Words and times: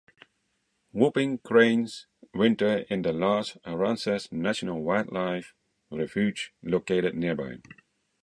Whooping 0.93 1.37
cranes 1.43 2.07
winter 2.33 2.85
in 2.89 3.03
the 3.03 3.13
large 3.13 3.53
Aransas 3.67 4.31
National 4.31 4.81
Wildlife 4.81 5.53
Refuge 5.91 6.55
located 6.63 7.13
nearby. 7.13 7.57